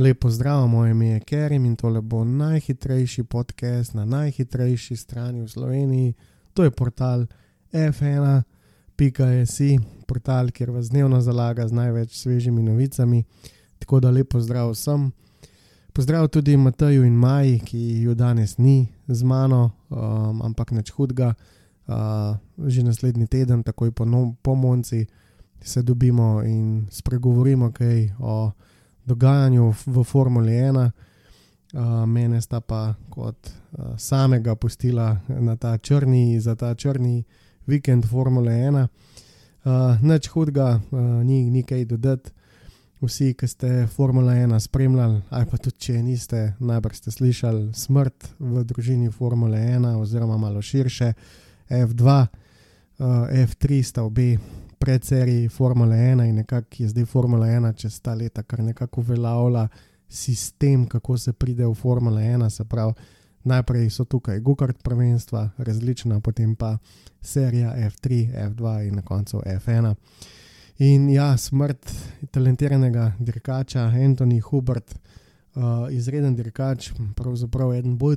[0.00, 5.48] Lepo zdrav, moje ime je Kerim in tole bo najhitrejši podcast na najhitrejši strani v
[5.48, 6.14] Sloveniji.
[6.54, 7.26] To je portal
[7.72, 9.60] F1.js,
[10.06, 13.24] portal, kjer vas dnevno zalaga z največ svežimi novicami.
[13.78, 15.12] Tako da lepo zdrav vsem.
[15.92, 21.34] Pozdrav tudi Mataju in Maji, ki ju danes ni z mano, um, ampak neč hudga.
[21.86, 21.94] Uh,
[22.68, 25.06] že naslednji teden, takoj po, no, po Monci,
[25.60, 28.52] se dobimo in spregovorimo kaj o
[29.04, 30.90] dogajanju v Formuli 1.
[31.70, 37.24] Uh, mene sta pa kot uh, samega pustila na ta črni, za ta črni
[37.66, 38.86] vikend Formule 1.
[39.64, 42.30] Uh, Neč hudega, uh, ni, ni kaj dodati.
[43.00, 48.26] Vsi, ki ste Formula 1 spremljali, ali pa tudi če niste, najbrž ste slišali smrt
[48.36, 51.14] v družini Formule 1, oziroma malo širše,
[51.70, 54.36] F2, uh, F3 sta obe
[54.80, 59.68] predseriji Formule 1 in nekako je zdaj Formula 1 čez ta leta, kar nekako uveljavlja
[60.08, 62.50] sistem, kako se pride v Formula 1.
[62.50, 62.92] Se pravi,
[63.44, 66.78] najprej so tukaj Gukart prvenstva, različna, potem pa
[67.20, 69.94] serija F3, F2 in na koncu F1.
[70.78, 71.92] In ja, smrt
[72.30, 74.94] talentiranega dirkača Antoni Hubert,
[75.54, 78.16] uh, izreden dirkač, pravzaprav eden bolj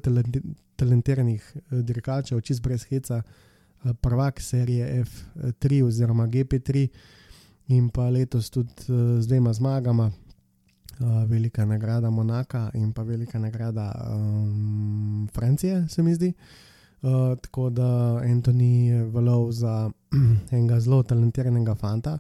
[0.76, 3.24] talentiranih uh, dirkačev, čist brez heca
[4.02, 6.88] prvak serije F3 oziroma GP3
[7.68, 8.72] in pa letos tudi
[9.20, 10.12] z dvema zmagama,
[11.28, 16.34] velika nagrada Monaka in pa velika nagrada um, Francije, se mi zdi.
[17.02, 17.10] Uh,
[17.42, 19.92] tako da Antoni je valov za
[20.52, 22.18] enega zelo talentiranega fanta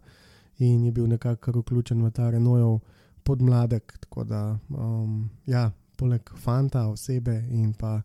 [0.57, 2.79] in je bil nekako vključen v ta Renojev
[3.23, 3.97] podmladek.
[3.99, 8.01] Tako da, um, ja, poleg fanta, osebe in pa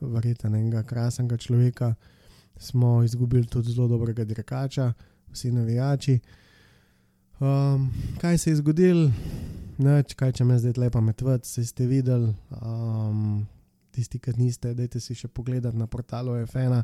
[0.00, 2.11] verjetno enega krasnega človeka, uh,
[2.56, 4.92] smo izgubili tudi zelo dobrega dirkača,
[5.32, 6.18] vsi navijači.
[7.40, 9.10] Um, kaj se je zgodilo,
[9.82, 12.28] Neč, kaj če me zdaj lepo metvati, se ste videli,
[12.60, 13.42] um,
[13.94, 16.82] tisti, ki niste, dajte si še pogledati na portalu F1.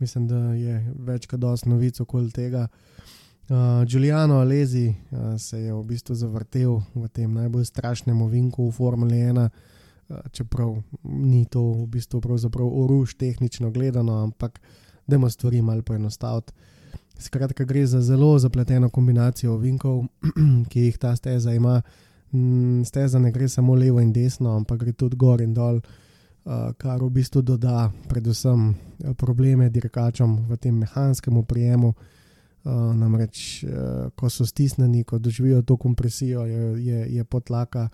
[0.00, 2.66] Mislim, da je več kot dosti novic okoli tega.
[3.44, 8.72] Uh, Giuliano Alezi uh, se je v bistvu zavrtel v tem najbolj strašnem ovinku v
[8.72, 12.22] Formuli 1, uh, čeprav ni to v bistvu
[12.56, 16.52] oruž tehnično gledano, ampak uh, da ima stvari malo poenostaviti.
[17.18, 20.04] Skratka, gre za zelo zapleteno kombinacijo ovinkov,
[20.70, 21.82] ki jih ta steza ima.
[22.32, 26.72] Mm, steza ne gre samo levo in desno, ampak gre tudi gor in dol, uh,
[26.78, 31.88] kar v bistvu doda predvsem uh, probleme dirkačom v tem mehanskem prijemu.
[31.88, 32.14] Uh,
[32.96, 33.64] namreč,
[34.16, 37.90] ko so stisnjeni, ko doživijo to kompresijo, je, je, je potlaka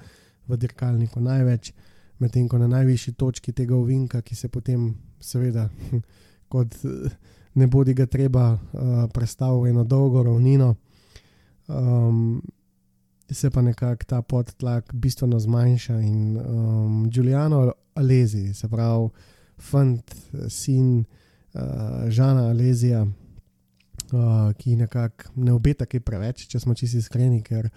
[0.46, 1.72] v dirkalniku največ,
[2.18, 5.68] medtem ko na najvišji točki tega ovinka, ki se potem, seveda,
[6.50, 6.76] kot
[7.54, 10.74] ne bodi ga treba uh, predstaviti v eno dolgo ravnino,
[11.68, 12.42] um,
[13.30, 16.00] se pa nekako ta podtlak bistveno zmanjša.
[16.00, 19.08] In um, Giuliano Alezi, se pravi,
[19.58, 20.14] fant,
[20.48, 27.42] sin uh, Žana Alezija, uh, ki nekako ne obeta kaj preveč, če smo čisti iskreni,
[27.42, 27.70] ker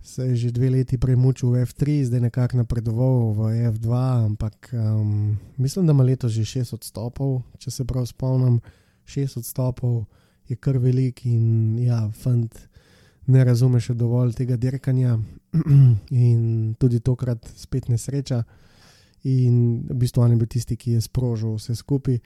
[0.00, 3.40] se je že dve leti premučil v F3, zdaj nekako napredoval v
[3.72, 3.88] F2,
[4.24, 8.60] ampak um, mislim, da ima letos že 6 odstopov, če se prav spomnim.
[9.06, 10.04] 6 odstopov
[10.48, 12.68] je kar velik in ja, fant
[13.28, 15.18] ne razume še dovolj tega dirkanja
[16.26, 18.44] in tudi tokrat spet nesreča.
[19.28, 22.20] In v bistvu on je bil tisti, ki je sprožil vse skupaj.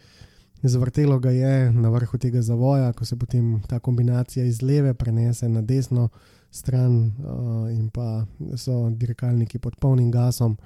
[0.62, 5.48] Zavrtelo ga je na vrhu tega zavoja, ko se potem ta kombinacija iz leve prenese
[5.48, 6.10] na desno,
[6.52, 8.26] stran uh, in pa
[8.56, 10.56] so dirkalniki pod polnim gasom.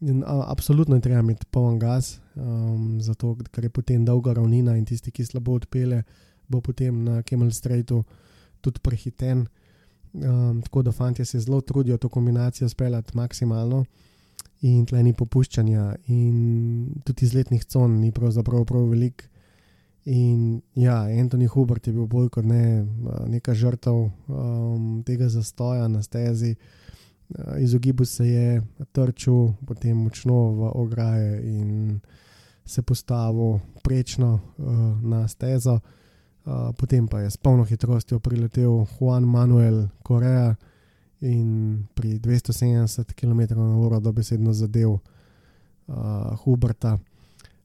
[0.00, 4.76] In, uh, absolutno je treba imeti poln gas, um, zato ker je potem dolga ravnina
[4.76, 6.02] in tisti, ki slabo odpele,
[6.48, 8.02] bo potem na Kemal Straightu
[8.60, 9.46] tudi prehiten.
[10.14, 13.84] Um, tako da fanti se zelo trudijo to kombinacijo speljati maksimalno.
[14.60, 19.24] In tle ni popuščanja, in tudi izletnih con ni pravzaprav prav veliko.
[20.04, 22.84] In ja, Antoni Hubert je bil bolj kot ne
[23.26, 26.54] neka žrtev um, tega zastoja na stezi.
[27.32, 28.62] Uh, izogibal se je,
[28.92, 32.00] trčil potem močno v ograje in
[32.64, 39.24] se postavil prečno uh, na stezo, uh, potem pa je s polno hitrostjo priletel Juan
[39.24, 40.54] Manuel Korea
[41.20, 45.00] in pri 270 km/h dobesedno zadev uh,
[46.44, 46.98] Huberta.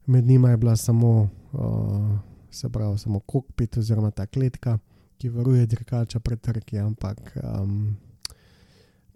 [0.06, 4.78] Med njima je bila samo uh, se pravi, samo kokpit oziroma ta kletka,
[5.18, 6.78] ki varuje dirkača pred trki.
[6.78, 7.96] Ampak um,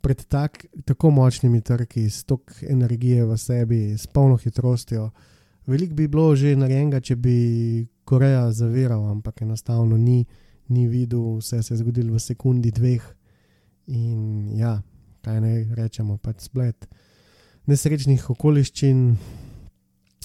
[0.05, 5.11] pred tak, tako močnimi trki, s toliko energije v sebi, s polno hitrostjo,
[5.67, 7.37] veliko bi bilo že narejenega, če bi
[8.05, 10.27] Koreja zaviral, ampak enostavno ni,
[10.69, 13.05] ni videl, vse se je zgodilo v sekundi, dveh.
[13.87, 14.77] In ja,
[15.25, 16.85] kaj ne rečemo, pač splet
[17.67, 19.17] nesrečnih okoliščin.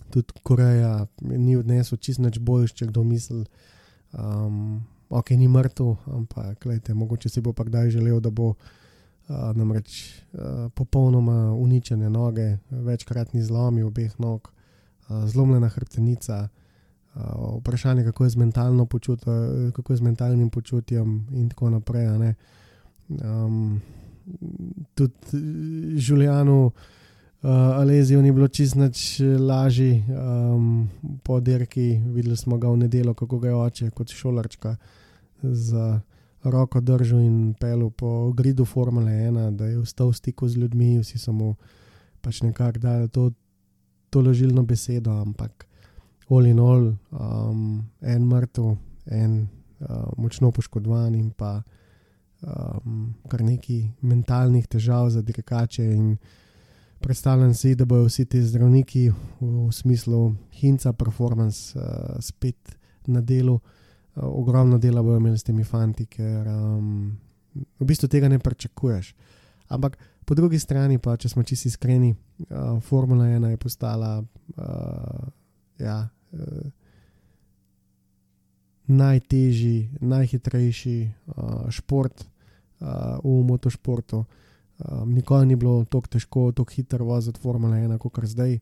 [0.10, 3.44] Tudi Koreja ni odnesel čist nič boljš, če kdo misli,
[4.18, 4.80] um,
[5.10, 8.56] ok, ni mrtev, ampak gledajte, mogoče si bo pa kdaj želel, da bo uh,
[9.56, 10.00] namreč
[10.34, 16.48] uh, popolnoma uničene noge, večkratni zlomi obeh nog, uh, zlomljena hrbtenica.
[17.16, 18.30] Uh, vprašanje, kako je,
[18.90, 19.34] počutje,
[19.76, 22.34] kako je z mentalnim počutjem, in tako naprej.
[23.10, 23.82] Um,
[24.94, 26.99] tudi Žuljanu, uh,
[27.42, 30.90] Alezijo ni bilo čist nič lažje um,
[31.24, 32.02] po dirki.
[32.12, 34.76] Videli smo ga v nedelo, kako ga je oče kot šolarčka
[35.44, 36.02] z
[36.44, 41.00] roko držal in pel po gridu Formule 1, da je vstal v stiku z ljudmi,
[41.00, 41.56] vsi so mu
[42.22, 43.32] pač nekako dali to,
[44.10, 45.68] to ložilno besedo, ampak
[46.30, 48.76] all in all, um, en mrtev,
[49.06, 49.48] en
[49.80, 51.62] uh, močno poškodovan in pa
[52.44, 55.88] um, kar nekaj mentalnih težav za dirkače.
[57.00, 62.76] Predstavljam si, da bodo vsi ti zdravniki v, v smislu hinca, performance, uh, spet
[63.08, 67.18] na delu, uh, ogromno dela bodo imeli s temi fanti, ker um,
[67.80, 69.14] v bistvu tega ne pričakuješ.
[69.70, 75.24] Ampak po drugi strani, pa če smo čisti iskreni, uh, Formula 1 je postala uh,
[75.80, 76.68] ja, uh,
[78.90, 84.26] najtežji, najhitrejši uh, šport uh, v motošportu.
[84.80, 88.60] Um, nikoli ni bilo tako težko, tako hitro voziti Formula 1, kot zdaj.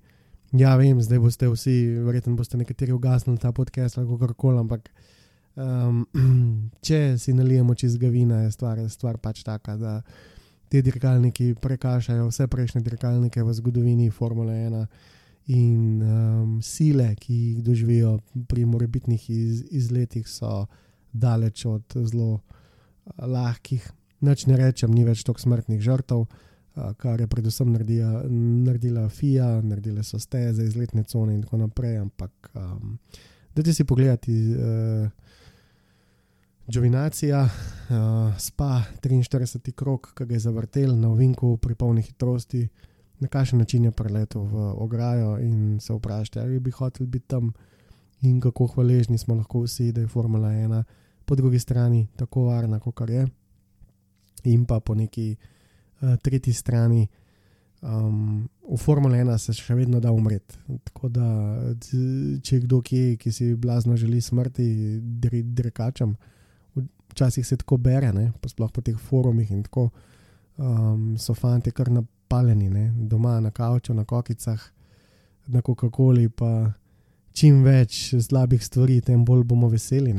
[0.58, 1.76] Ja, vem, zdaj boste vsi,
[2.08, 4.90] verjetno boste nekateri ugasnili ta podcast ali kako koli, ampak
[5.56, 6.06] um,
[6.88, 10.02] če si nalijemo čez gavina, je stvar, stvar pač taka, da
[10.72, 14.86] ti dirkalniki prekašajo vse prejšnje dirkalnike v zgodovini Formule 1
[15.54, 18.18] in um, sile, ki jih doživijo
[18.48, 20.66] pri morebitnih iz, izletih, so
[21.14, 22.42] daleč od zelo uh,
[23.28, 23.86] lahkih.
[24.22, 26.26] Noč ne rečem, ni več toliko smrtnih žrtev,
[26.98, 28.24] kar je predvsem naredila,
[28.66, 31.98] naredila FIA, naredile so steze, izletne cone in tako naprej.
[32.02, 32.98] Ampak, um,
[33.56, 34.36] da si pogledati.
[34.56, 35.26] Uh,
[36.68, 42.66] Džovinacija, uh, spa 43 krok, ki ga je zavrtel na ovinku pri polni hitrosti,
[43.20, 47.54] na kakšen način je preletel v ograjo in se vprašati, ali bi hotel biti tam
[48.22, 50.84] in kako hvaležni smo lahko vsi, da je Formula 1
[51.26, 53.28] po drugi strani tako varna, kot je,
[54.44, 57.08] in pa po neki uh, tretji strani.
[57.82, 60.58] Um, v Formula 1 se še vedno da umreti.
[60.90, 61.28] Tako da,
[61.78, 64.66] če je kdo, ki, ki si blazno želi smrti,
[65.44, 66.16] drekačem,
[67.14, 69.90] včasih se tako bere, ne, sploh po teh forumih in tako
[70.58, 72.92] um, so fanti kar na paljeni, ne?
[73.10, 74.62] doma na kavču, na kokicah,
[75.48, 76.74] na Coca-Coli, pa
[77.32, 80.14] čim več slabih stvari, tem bolj bomo veseli.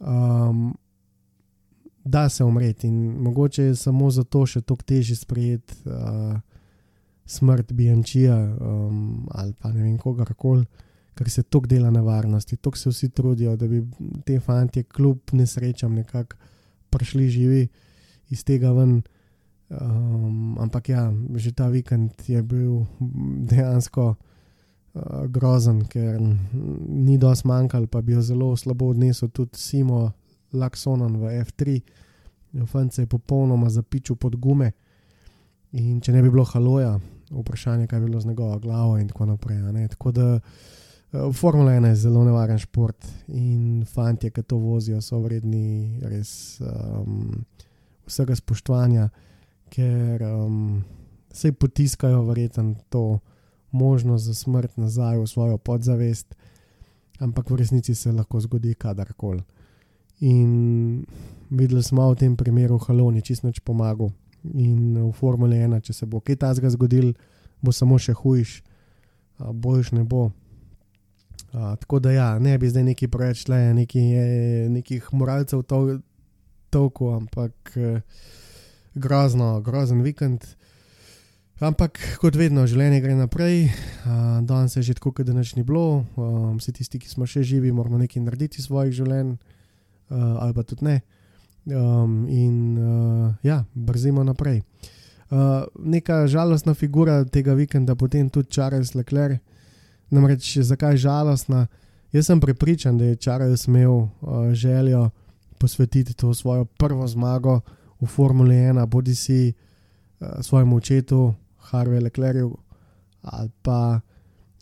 [0.00, 0.70] Um,
[2.06, 6.36] da se umreti in mogoče je samo zato še toliko težje sprejeti uh,
[7.26, 10.64] smrt Biančija um, ali pa ne vem kogarkoli.
[11.16, 13.80] Ker se toliko dela na varnosti, toliko se vsi trudijo, da bi
[14.24, 16.36] te fanti, kljub nesrečam, nekako
[16.90, 17.68] prišli živi
[18.30, 19.00] iz tega ven.
[19.68, 22.84] Um, ampak ja, že ta vikend je bil
[23.50, 30.12] dejansko uh, grozen, ker ni dosti manjkal, pa bi jo zelo slabo odnesel tudi Simo
[30.52, 31.80] Laksonon v F3.
[32.66, 34.72] Fence je popolnoma zapičil pod gume.
[35.72, 36.94] In če ne bi bilo haloja,
[37.30, 39.60] vprašanje, kaj bi bilo z njegovo glavo in tako naprej.
[39.88, 45.18] Tako da uh, Formula 1 je zelo nevaren šport in fanti, ki to vozijo, so
[45.20, 47.44] vredni res um,
[48.06, 49.10] vsega spoštovanja
[49.68, 50.84] ker um,
[51.32, 53.18] se potiskajo, verjetno, to
[53.70, 56.34] možnost za smrt nazaj v svojo podzavest,
[57.18, 59.42] ampak v resnici se lahko zgodi kadarkoli.
[60.24, 61.04] In
[61.50, 64.12] videli smo v tem primeru, Haloni čisto neč pomagal.
[64.54, 67.12] In v Formule 1, če se bo kaj takega zgodil,
[67.60, 68.62] bo samo še hujš,
[69.38, 70.30] boljš ne bo.
[71.52, 74.02] A, tako da, ja, ne bi zdaj neki preveč le, neki,
[74.72, 76.00] nekih moralcev to,
[76.70, 77.54] toliko, ampak.
[77.76, 78.02] Eh,
[78.96, 80.44] grozno, grozen vikend.
[81.60, 86.04] Ampak kot vedno, življenje gre naprej, uh, danes je že tako, da nič ni bilo,
[86.16, 89.36] um, vsi tisti, ki smo še živi, moramo nekaj narediti iz svojih življenj,
[90.10, 91.00] uh, ali pa tudi ne.
[91.66, 94.62] Um, in uh, ja, brzimo naprej.
[95.30, 99.40] Uh, neka žalostna figura tega vikenda, potem tudi Charles Leclerc.
[100.10, 101.66] Namreč, zakaj žalostna?
[102.12, 104.08] Jaz sem prepričan, da je Charles imel uh,
[104.52, 105.10] željo
[105.58, 107.60] posvetiti to svojo prvo zmago
[108.00, 109.52] v Formuli 1, bodi si
[110.20, 111.34] uh, svojemu očetu,
[111.70, 112.58] Harvey Leclercu,
[113.22, 114.00] ali pa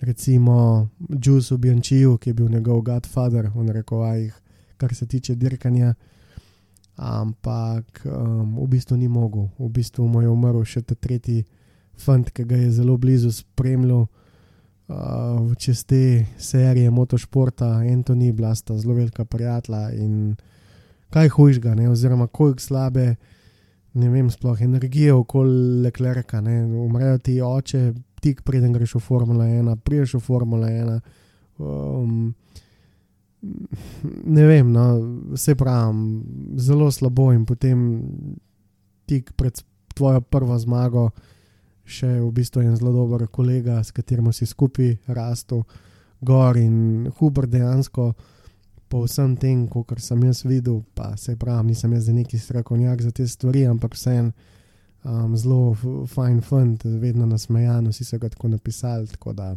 [0.01, 0.89] recimo
[1.25, 4.41] Jusu Bianchiju, ki je bil njegov godfather, v rekovajih,
[4.76, 5.95] kar se tiče dirkanja.
[6.97, 9.50] ampak um, v bistvu ni mogel.
[9.59, 11.43] V bistvu mu je umrl še ta tretji
[11.99, 14.07] fant, ki ga je zelo blizu spremljal.
[14.85, 20.37] Uh, čez te serije motošporta, Antoni, bila sta zelo velika prijatelja in
[21.09, 21.88] kaj hujšega, ne?
[21.88, 23.14] oziroma koliko slabe,
[23.95, 26.43] ne vem, sploh energije okoli Leclerca.
[26.85, 31.00] Umrejo ti oče, tik preden greš v Formula 1, priješ v Formula 1.
[31.59, 32.35] Um,
[34.25, 34.85] ne vem, no,
[35.35, 36.23] vse pravim,
[36.57, 38.03] zelo slabo in potem
[39.07, 39.61] tik pred
[39.95, 41.09] tvojo prvo zmago,
[41.85, 45.65] še v bistvu en zelo dober kolega, s katerim si skupaj rastel,
[46.25, 48.15] gor in Hubert dejansko.
[48.89, 53.11] Po vsem tem, kar sem jaz videl, pa se pravi, nisem jaz neki strokovnjak za
[53.11, 54.33] te stvari, ampak vseeno
[55.05, 55.75] um, zelo
[56.07, 59.09] fajn fund, vedno nasmejan, vsi so ga tako napisali.
[59.09, 59.55] Tako da,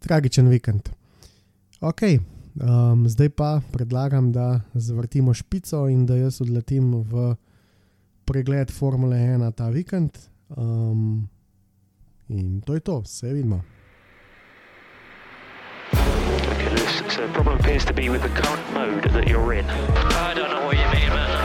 [0.00, 0.92] tragičen vikend.
[1.80, 2.02] Ok,
[2.60, 7.34] um, zdaj pa predlagam, da zavrtimo špico in da jaz odletim v
[8.24, 10.18] pregled Formule 1 ta vikend.
[10.56, 11.28] Um,
[12.28, 13.62] in to je to, vse vidimo.
[17.08, 19.64] So the problem appears to be with the current mode that you're in.
[19.64, 21.39] I don't know what you mean, man.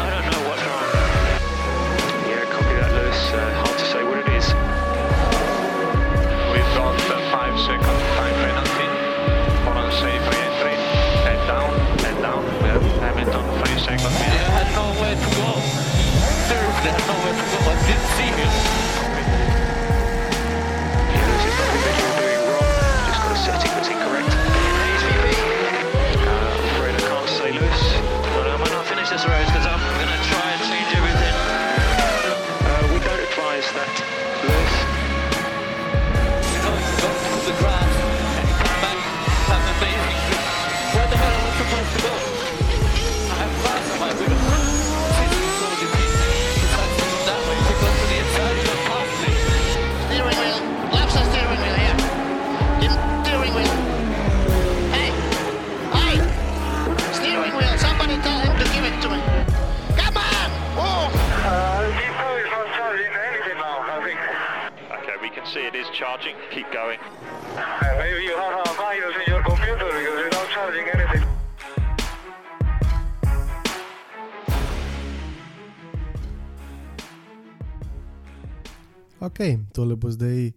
[79.96, 80.52] Tole bo zdaj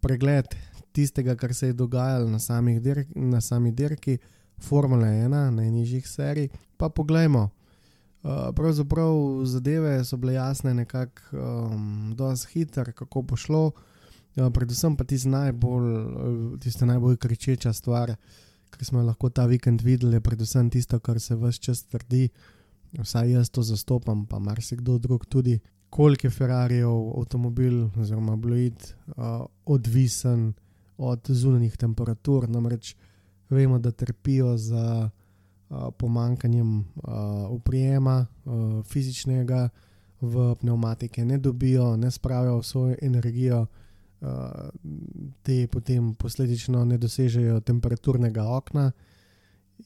[0.00, 0.46] pregled
[0.92, 2.38] tistega, kar se je dogajalo na,
[3.14, 4.18] na sami dirki
[4.58, 6.48] Formule 1, najnižjih serij.
[6.76, 7.50] Pa poglejmo.
[8.22, 13.72] Uh, pravzaprav zadeve so bile jasne, nekako um, dosti hitro, kako bo šlo.
[14.36, 18.14] Uh, predvsem pa tisti najbolj, uh, tista najbolj kričeča stvar,
[18.70, 22.28] ki smo jo lahko ta vikend videli, je predvsem tisto, kar se vse čas trdi.
[22.98, 25.58] Vsaj jaz to zastopam, pa marsikdo drug tudi.
[25.92, 29.14] Koliko je Ferrarijev avtomobil oziroma Bluid uh,
[29.66, 30.52] odvisen
[30.96, 32.94] od zunanjih temperatur, namreč
[33.50, 36.84] vemo, da trpijo za uh, pomankanjem uh,
[37.50, 39.68] uprijema uh, fizičnega,
[40.20, 43.66] v pneumatike ne dobijo, ne spravijo vso energijo,
[44.20, 44.28] uh,
[45.42, 48.92] te potem posledično ne dosežejo temperaturnega okna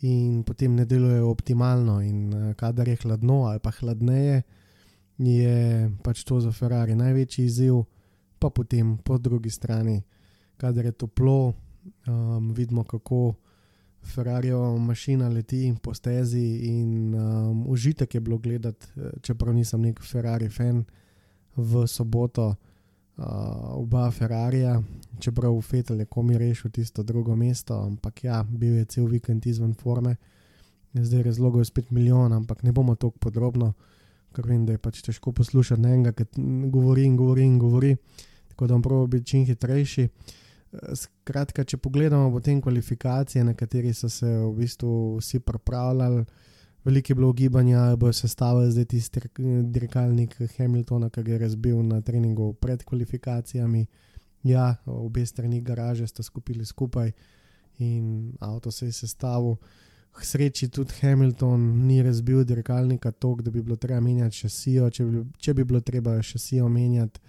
[0.03, 1.99] in potem ne delujejo optimalno.
[2.01, 4.43] In uh, kadar je hladno ali pa hladneje,
[5.19, 7.85] je pač to za Ferrari največji izziv,
[8.39, 10.03] pa potem po drugi strani,
[10.57, 11.55] kadar je toplo,
[12.07, 13.35] um, vidimo, kako
[14.07, 20.01] Ferrariova mašina leti po stezi in um, užitek je bilo gledati, eh, čeprav nisem nek
[20.03, 20.85] Ferrari fan,
[21.57, 22.55] v soboto
[23.17, 23.25] uh,
[23.73, 24.83] oba Ferrarija,
[25.19, 29.47] čeprav v Fetel je komi rešil tisto drugo mesto, ampak ja, bil je cel vikend
[29.47, 30.17] izven forme.
[30.95, 33.73] Zdaj razlogov je spet milijon, ampak ne bomo tako podrobno,
[34.37, 37.95] ker vem, da je pač težko poslušati na enega, ki govori in govori in govori,
[38.53, 40.09] tako da bom prav biti čim hitrejši.
[40.99, 46.25] Skratka, če pogledamo potem kvalifikacije, na kateri so se v bistvu vsi pripravljali,
[46.85, 49.23] veliko je bilo gibanja, bo sestavil zdaj tisti
[49.73, 53.87] dirkalnik Hamiltona, ki je razbil na treningu pred kvalifikacijami.
[54.47, 57.11] Ja, obe strani garaže sta skupili skupaj
[57.79, 59.57] in avto se je sestavil.
[60.17, 64.91] K sreči tudi Hamilton ni razbil dirkalnika tako, da bi bilo treba menjati šasijo.
[64.91, 67.21] Če bi, če bi bilo treba šasijo menjati,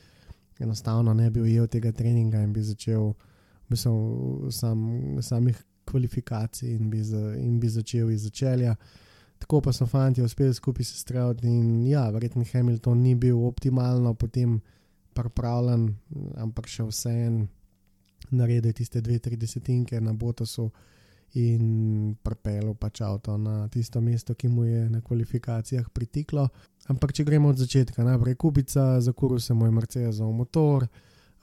[0.59, 3.11] enostavno ne bi ujel tega treninga in bi začel
[3.69, 4.87] bistvu sam,
[5.21, 8.75] samih kvalifikacij in bi, za, in bi začel iz začelja.
[9.39, 14.13] Tako pa so fanti uspeli skupaj se straviti in ja, verjetno Hamilton ni bil optimalno
[14.13, 14.59] potem
[15.13, 15.95] pripravljen,
[16.37, 17.47] ampak še vseeno
[18.29, 20.71] naredil tiste dve, tri desetinke na Botosu
[21.33, 26.47] in pripeljal pač avto na tisto mesto, ki mu je na kvalifikacijah pritiklo.
[26.87, 30.87] Ampak če gremo od začetka, najprej kubica, zakuril se mu je Mercedesov motor.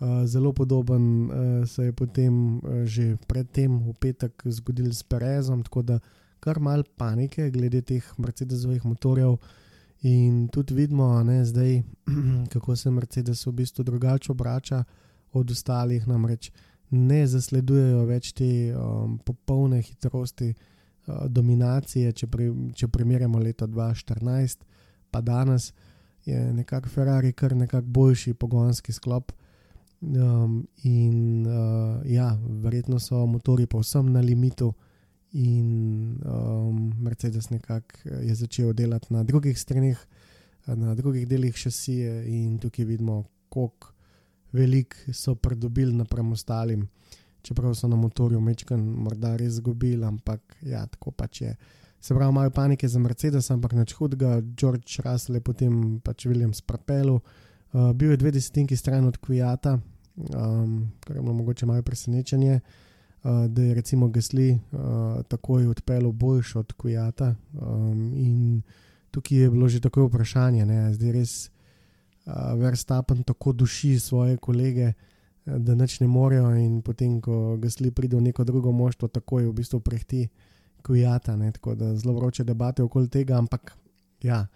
[0.01, 5.63] Uh, zelo podoben uh, se je potem uh, že predtem v petek zgodil s Perezom,
[5.63, 5.99] tako da
[6.43, 9.39] kar mal panike glede teh Mercedesovih motorjev.
[10.05, 11.83] In tudi vidimo, ne, zdaj,
[12.53, 14.85] kako se Mercedes v bistvu drugače obrača
[15.33, 16.51] od ostalih, namreč
[16.95, 22.13] ne zasledujejo več te um, popolne hitrosti, uh, dominacije.
[22.13, 24.65] Če, pri, če primerjamo leto 2014,
[25.11, 25.73] pa danes
[26.25, 29.33] je nekako Ferrari kar nekako boljši pogonski sklop.
[30.05, 32.35] Um, in uh, ja,
[32.65, 34.75] verjetno so motori povsem na limitu,
[35.35, 39.99] in um, Mercedes nekako je začel delati na drugih stranih,
[40.67, 43.94] na drugih delih šasije, in tukaj vidimo, koliko
[44.55, 46.89] velik so pridobili napram ostalim.
[47.43, 51.57] Čeprav so na motorju mečkan morda res izgubili, ampak ja, tako pač je.
[52.01, 56.63] Se pravi, imajo panike za Mercedes, ampak nič hudega, George Russell je potem pač Williams
[56.63, 57.19] propel.
[57.19, 59.79] Uh, bil je dve desetinki stran od Kviata,
[60.17, 66.13] um, kar je bilo mogoče malo presenečenje, uh, da je recimo Gasly uh, takoj odpeljal
[66.13, 67.35] boljši od Kujata.
[67.53, 68.63] Um, in
[69.11, 71.51] tukaj je bilo že tako vprašanje, ne, zdaj res
[72.57, 74.93] Verstappen tako duši svoje kolege,
[75.45, 79.53] da nič ne morejo, in potem, ko Gasly pride v neko drugo moštvo, takoj v
[79.53, 80.29] bistvu prehti
[80.85, 81.37] Kujata.
[81.37, 83.77] Ne, tako da zelo vroče debate okoli tega, ampak
[84.23, 84.47] ja.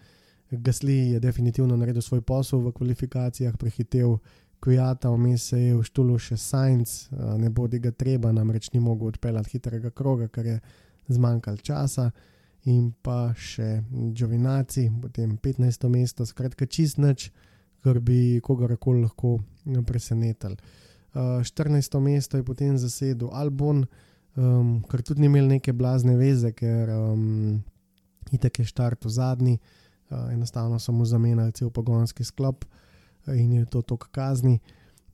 [0.51, 4.17] Gasly je definitivno naredil svoj posel v kvalifikacijah, prehitev
[4.59, 6.89] Kujata, vmes se je v štulu še Sajnc,
[7.37, 10.57] ne bodi ga treba, namreč ni mogel odpeljati hitrega kroga, ker je
[11.07, 12.09] zmanjkalo časa,
[12.65, 15.87] in pa še Džovinaci, potem 15.
[15.87, 17.29] mesto, skratka čist nič,
[17.83, 19.39] kar bi kogarkoli lahko
[19.85, 20.55] presenetil.
[21.13, 21.99] 14.
[21.99, 23.85] mesto je potem zasedel Albon,
[24.37, 27.61] um, kar tudi ni imel neke blazne veze, ker um,
[28.31, 29.55] itek je štart v zadnji,
[30.11, 32.65] uh, enostavno so mu zamenjali cel pogonski sklop
[33.27, 34.59] in je to tok kazni.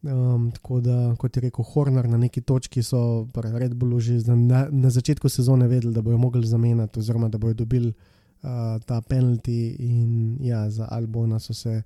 [0.06, 4.68] Um, tako da, kot je rekel Horner, na neki točki so Red Bullu že na,
[4.70, 9.76] na začetku sezone vedeli, da bodo mogli zamenjati, oziroma da bodo dobili uh, ta penalti.
[9.80, 11.82] In ja, za Albona so se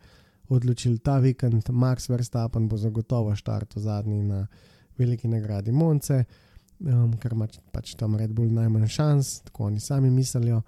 [0.50, 4.48] odločili ta vikend, Max Verstappen bo zagotovo štartil zadnji na
[4.98, 6.24] veliki nagradi Monce,
[6.80, 10.62] um, ker ima pač tam Red Bull najmanj šans, tako oni sami mislijo.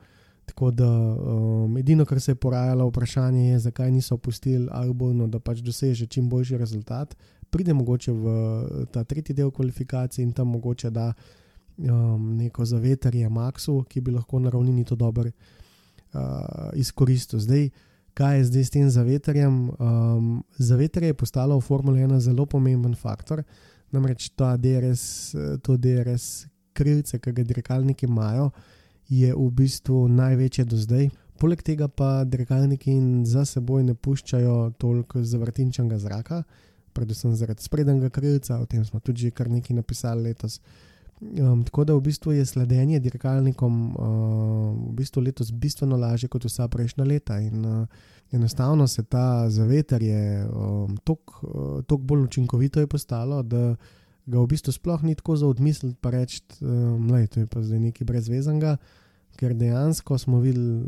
[0.45, 5.39] Tako da um, edino, kar se je porajalo, vprašanje je, zakaj niso pustili Albonu, da
[5.39, 7.15] pač doseže čim boljši rezultat.
[7.49, 8.33] Pride mogoče v
[8.91, 11.13] ta tretji del kvalifikacije in tam mogoče da
[11.77, 16.21] um, neko zavetrje Maxu, ki bi lahko na ravnini to dobro uh,
[16.73, 17.39] izkoristil.
[17.39, 17.69] Zdaj,
[18.13, 19.55] kaj je zdaj s tem zavetrjem?
[19.79, 23.43] Um, zavetrje je postalo v Formuli 1 zelo pomemben faktor,
[23.91, 28.51] namreč ta DRS, to DRS krilce, ki ga dirkalniki imajo
[29.11, 31.09] je v bistvu največje do zdaj.
[31.41, 32.93] Poleg tega pa dirkalniki
[33.27, 36.43] za seboj ne puščajo toliko zavrtinčnega zraka,
[36.95, 40.61] predvsem zaradi sprednjega krilca, o tem smo tudi kar nekaj napisali letos.
[41.21, 44.05] Um, tako da v bistvu je sledenje dirkalnikom uh,
[44.89, 47.39] v bistvu letos bistveno lažje kot vsa prejšnja leta.
[47.39, 47.87] In, uh,
[48.31, 53.75] enostavno se ta zavetrje um, toliko uh, bolj učinkovito je postalo, da
[54.25, 57.79] ga v bistvu sploh ni tako za odmisliti, pa reči, da um, je to zdaj
[57.79, 58.77] nekaj brezvezenega
[59.41, 60.83] ker dejansko smo videli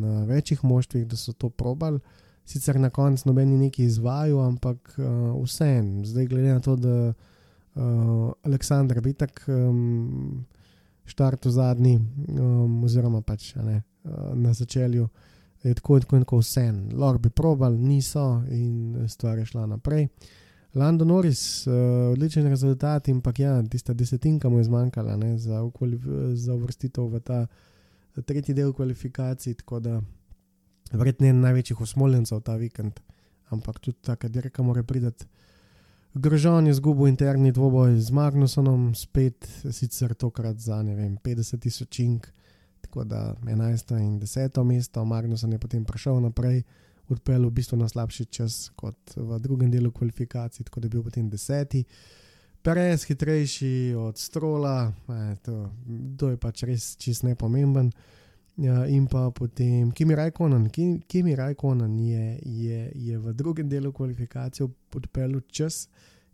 [0.00, 2.00] na večjih moštvih, da so to probali.
[2.44, 7.12] Sicer na koncu noben je nekaj izvajal, ampak uh, vseeno, zdaj glede na to, da
[7.74, 10.44] uh, Aleksandr bi tak um,
[11.04, 11.98] štartu zadnji,
[12.38, 15.08] um, oziroma pač ne, uh, na začelju,
[15.64, 16.96] je tako in tako, tako vseeno.
[16.98, 20.08] Lahko bi probali, niso in stvar je šla naprej.
[20.74, 21.74] Lando Norris, uh,
[22.12, 25.62] odličen rezultat, ampak ja, tista desetinka mu je zmanjkala ne, za,
[26.34, 27.46] za uvrstitev v ta
[28.22, 30.00] tretji del kvalifikacij, tako da
[30.92, 33.00] verjetno je največjih usmoljencev ta vikend,
[33.50, 35.26] ampak tudi ta, dirka mora priti.
[36.14, 41.98] Grožon je zgubil interni dvoboj z Magnusom, spet sicer tokrat za ne vem 50 tisoč
[41.98, 42.28] ink,
[42.80, 46.62] tako da 11 in 10 mesto, Magnuson je potem prišel naprej
[47.08, 51.02] odpeljal v bistvu na slabši čas kot v drugem delu kvalifikacij, tako da je bil
[51.02, 51.84] potem deseti.
[52.62, 55.70] Perez hitrejši od strola, e, to,
[56.16, 57.90] to je pač res čist nepomemben.
[58.56, 60.68] Ja, in pa potem Kimi Rajkonen.
[61.06, 65.88] Kimi Rajkonen je, je, je v drugem delu kvalifikacije odpeljal čas,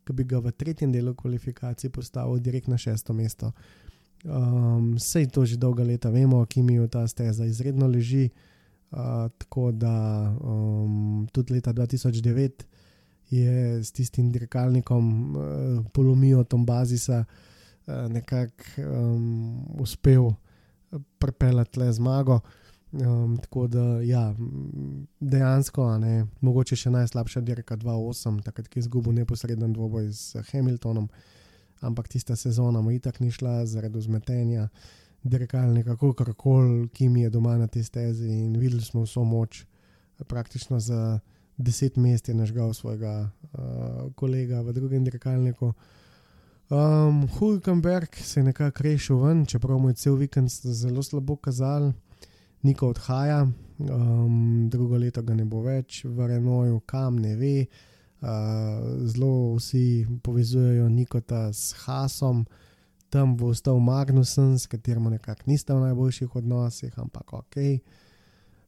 [0.04, 3.52] ki bi ga v tretjem delu kvalifikacije postavil direkt na šesto mesto.
[4.24, 8.28] Um, Sej to že dolga leta vemo, Kimi v ta steza izredno leži.
[8.90, 12.50] Uh, tako da um, tudi leta 2009
[13.30, 17.50] je s tistim dirkalnikom uh, polomijo Tom Bazisa, uh,
[17.90, 20.33] uh, nekako um, uspel
[21.18, 22.40] pripeljati le zmago.
[22.92, 24.35] Um, tako da, ja,
[25.20, 31.07] dejansko, ne, mogoče še najslabša dirka 2-8, takrat, ki je izgubil neposreden dvoboj z Hamiltonom,
[31.87, 34.66] ampak tista sezona mu itak ni šla zaradi zmetenja,
[35.22, 39.64] dirkalnika, kako koli, ki mi je doma na tej stezi in videli smo vso moč,
[40.26, 41.20] praktično za
[41.59, 45.72] 10 mest je nažgal svojega uh, kolega v drugem dirkalniku.
[46.70, 51.92] Um, Hulkenberg se je nekako rešil ven, čeprav mu je cel vikend zelo slabo kazal.
[52.62, 53.46] Niko odhaja,
[53.78, 57.66] um, drugo leto ga ne bo več, v Renoju, kam ne ve.
[58.20, 58.28] Uh,
[59.09, 62.44] zelo vsi povezujejo Nikota s Hasom,
[63.11, 67.56] tam bo ostal Magnussen, s katerim nekako nista v najboljših odnosih, ampak ok.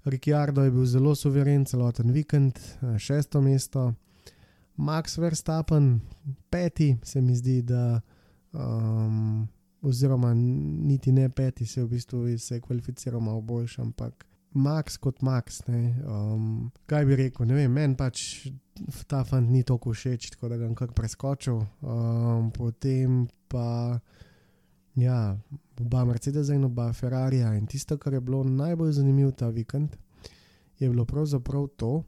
[0.04, 2.58] Ricciardo je bil zelo suveren celoten vikend,
[2.98, 3.92] šesto mesto,
[4.76, 6.00] Max Verstappen,
[6.50, 8.00] peti, se mi zdi, da.
[8.52, 9.48] Um,
[9.82, 15.22] oziroma niti ne peti, se v bistvu se je kvalificiral malo boljši, ampak Max kot
[15.22, 15.66] Max.
[15.66, 18.46] Ne, um, kaj bi rekel, ne vem, meni pač
[19.08, 21.62] ta fant ni tako všeč, tako da ga bom kar preskočil.
[21.80, 23.98] Um, potem pa.
[24.92, 25.32] Ja,
[25.80, 27.40] oba Mercedes in oba Ferrari.
[27.56, 29.96] In tisto, kar je bilo najbolj zanimivo ta vikend,
[30.78, 32.02] je bilo pravzaprav to,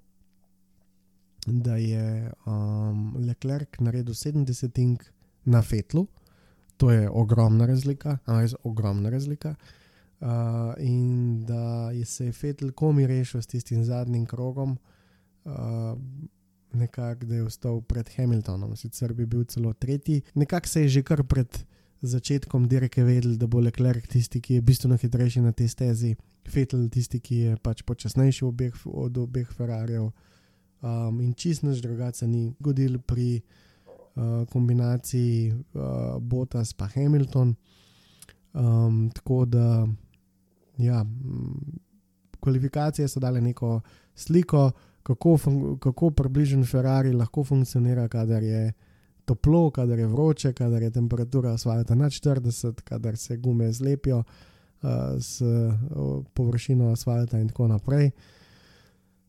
[1.47, 4.99] da je um, Leclerc naredil 70
[5.45, 6.07] na Fetlu,
[6.77, 9.55] to je ogromna razlika, res ogromna razlika.
[10.21, 10.29] Uh,
[10.79, 14.79] in da je se Fetel komi rešil s tistim zadnjim krogom,
[15.45, 15.53] uh,
[16.73, 20.23] nekako da je ostal pred Hamiltonom, sicer bi bil celo tretji.
[20.35, 21.65] Nekako se je že kar pred
[22.01, 26.15] začetkom dirke vedel, da bo Leclerc tisti, ki je bistveno hitrejši na tej stezi,
[26.49, 30.11] Fetel tisti, ki je pač počasnejši obeh, od obeh Ferrarijev.
[30.85, 37.55] Um, in čist naš drugače ni godil pri uh, kombinaciji uh, Botas pa Hamilton.
[38.53, 39.87] Um, tako da,
[40.77, 41.57] ja, m,
[42.41, 43.81] kvalifikacije so dale neko
[44.15, 44.71] sliko,
[45.03, 45.39] kako,
[45.81, 48.73] kako približen Ferrari lahko funkcionira, kadar je
[49.25, 54.89] toplo, kadar je vroče, kadar je temperatura asfalta nad 40, kadar se gume zlepijo uh,
[55.21, 58.11] s uh, površino asfalta in tako naprej.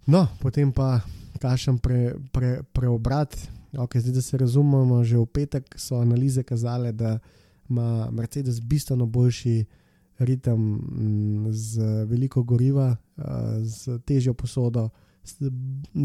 [0.05, 1.01] No, potem pa
[1.41, 3.33] kašem pre, pre, preobrat.
[3.73, 7.19] Okay, zdaj, da se razumemo, že v petek so analize kazale, da
[7.69, 9.65] ima Mercedes bistveno boljši
[10.19, 13.25] ritem mm, z veliko goriva, uh,
[13.61, 14.89] z težjo posodo,
[15.23, 15.51] z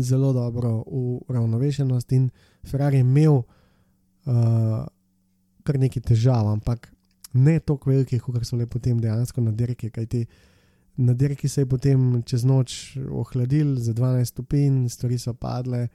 [0.00, 0.82] zelo dobro
[1.28, 2.30] uravnovešenost in
[2.66, 3.44] Ferrari je imel uh,
[5.62, 6.88] kar nekaj težav, ampak
[7.32, 10.26] ne tako velikih, kot so le potem dejansko na dirki, kajti
[10.96, 15.88] na dirki se je potem čez noč ohladil za 12 stopinj, stvari so padle.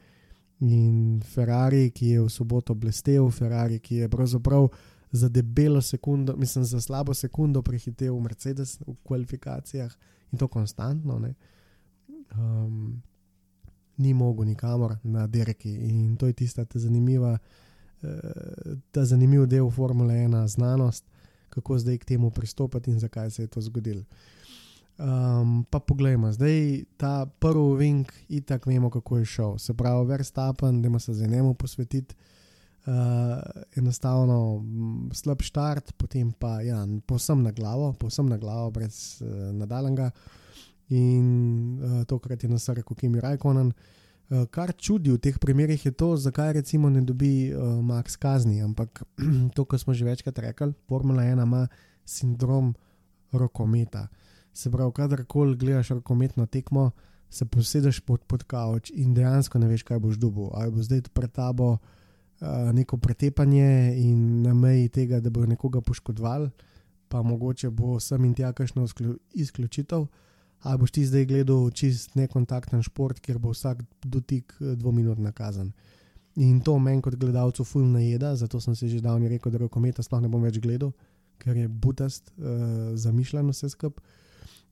[0.60, 4.70] In Ferrari, ki je v soboto blestev, Ferrari, ki je pravzaprav
[5.12, 9.92] za debelo sekundo, mislim, za slabo sekundo prehitev Mercedes v kvalifikacijah
[10.32, 11.34] in to konstantno, ne,
[12.38, 13.02] um,
[13.98, 15.70] ni mogel nikamor na dirki.
[15.70, 17.38] In to je tista ta zanimiva,
[18.02, 18.10] uh,
[18.92, 21.06] ta zanimiv del Formule 1, znanost,
[21.50, 24.04] kako zdaj k temu pristopiti in zakaj se je to zgodilo.
[24.96, 29.58] Um, pa poglejmo, zdaj ta prvi vink, itak vemo, kako je šel.
[29.58, 32.16] Se pravi, Verstappen, da se zdaj njemu posvetiti.
[32.86, 32.94] Uh,
[33.76, 39.28] enostavno m, slab štart, potem pa ja, povsem na glavo, povsem na glavo, brez uh,
[39.52, 40.12] nadaljnega.
[40.90, 43.74] In uh, tokrat je nas rekel Kimi Rajkonen.
[44.30, 48.62] Uh, kar čudi v teh primerih je to, zakaj recimo ne dobi uh, Max kazni.
[48.64, 49.04] Ampak
[49.56, 51.68] to, kar smo že večkrat rekli, Formula 1 ima
[52.06, 52.76] sindrom
[53.32, 54.08] rokometa.
[54.56, 56.92] Se pravi, kadarkoli gledaš rokometno tekmo,
[57.30, 60.48] se posedeš pod, pod kavč in dejansko ne veš, kaj boš dobil.
[60.56, 65.82] Ali bo zdaj pred tabo uh, neko pretepanje in na meji tega, da bo nekoga
[65.82, 66.48] poškodoval,
[67.12, 70.08] pa mogoče bo sem in tja kakšno izklju- izključitev.
[70.64, 75.74] Ali boš ti zdaj gledal čist nekontakten šport, kjer bo vsak dotik eh, dvominutna kazen.
[76.36, 80.04] In to meni kot gledalcu fulno najeda, zato sem si že davno rekel, da rokometa
[80.04, 80.92] sploh ne bom več gledal,
[81.40, 84.24] ker je butast, uh, zamišljeno vse skupaj.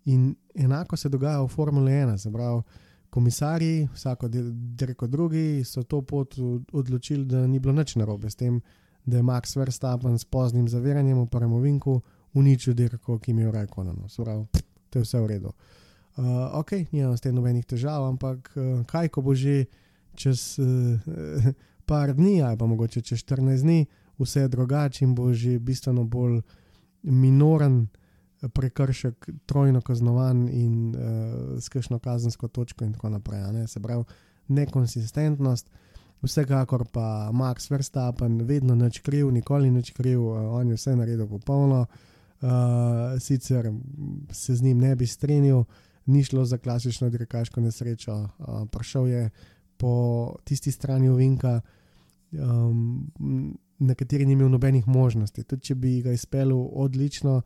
[0.06, 2.62] In enako se dogaja v Formuli 1, se pravi,
[3.10, 6.36] komisarji, vsako dirko drugi, so to pot
[6.72, 8.62] odločili, da ni bilo nič narobe s tem,
[9.06, 12.02] da je Max Verstappen s poznim zaviranjem v prvem ovinku
[12.34, 14.10] uničil dirko, ki mi je rajkonano.
[14.10, 15.54] Se pravi, pff, to je vse v redu.
[16.18, 19.66] Uh, ok, nimam s tem nobenih težav, ampak uh, kaj, ko bo že
[20.16, 21.46] čez uh,
[21.89, 23.86] par dni, ali pa mogoče čez 14 dni,
[24.20, 26.42] vse je drugače in bo že bistveno bolj
[27.04, 27.88] minoren
[28.49, 33.41] prekršek, trojno kaznovan in uh, s kakšno kazensko točko, in tako naprej.
[33.53, 33.67] Ne?
[33.67, 34.03] Se pravi,
[34.47, 35.69] nekonsistentnost.
[36.23, 41.27] Vsekakor pa Max Verstappen, vedno nič kriv, nikoli nič kriv, uh, on je vse naredil
[41.27, 41.86] popolno.
[42.43, 43.71] Uh, sicer
[44.32, 45.63] se z njim ne bi strinjal,
[46.06, 49.29] ni šlo za klasično dirkaško nesrečo, uh, prišel je
[49.77, 51.62] po tisti strani ovinka,
[52.32, 53.12] um,
[53.79, 55.43] na kateri ni imel nobenih možnosti.
[55.43, 57.41] Tudi če bi ga izpeljal odlično,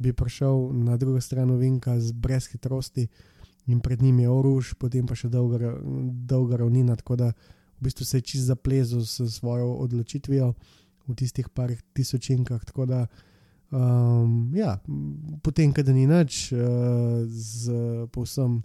[0.00, 3.08] bi prišel na drugo stran ovinka z brez hitrosti
[3.68, 5.76] in pred njim je oruž, potem pa še dolga,
[6.26, 7.28] dolga ravnina, tako da
[7.80, 10.54] v bistvu se je čist zaplezel s svojo odločitvijo
[11.08, 12.64] v tistih parih tisočinkah.
[12.64, 13.06] Tako da,
[13.70, 14.78] um, ja,
[15.42, 17.76] potem, kadar ni nič, uh, z
[18.12, 18.62] povsem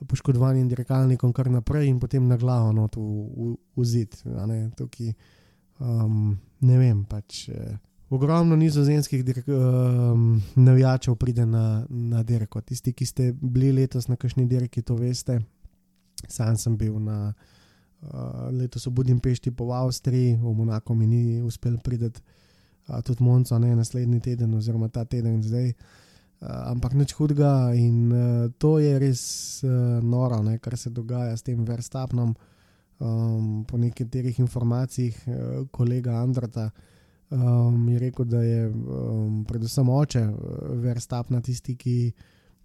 [0.00, 4.16] poškodovanim dirkalnikom, kar naprej in potem na glavo not v, v, v zid.
[4.24, 5.12] Ne, Tukaj,
[5.80, 7.48] um, ne vem, pač.
[7.52, 7.76] Eh,
[8.10, 12.60] Ogromno nizozemskih dirk- um, navijačev pride na, na dirko.
[12.60, 15.38] Tisti, ki ste bili letos na kakšni dirki, to veste.
[16.26, 21.78] Sam sem bil na uh, letos v Budimpešti, v Avstriji, v Monaku mi ni uspel
[21.78, 22.10] priti,
[22.88, 25.70] uh, tudi Monco, ne naslednji teden, oziroma ta teden zdaj.
[25.70, 29.22] Uh, ampak nič hudega in uh, to je res
[29.62, 32.34] uh, noro, ne, kar se dogaja s tem Verstapnom.
[33.00, 36.72] Um, po nekaterih informacijah uh, kolega Andrata
[37.30, 40.36] um, je rekel, da je um, predvsem oče uh,
[40.82, 42.12] Verstapna tisti, ki